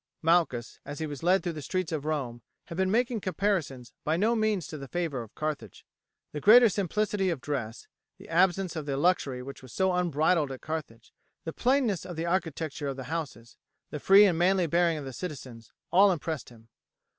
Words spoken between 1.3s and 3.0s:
through the streets of Rome, had been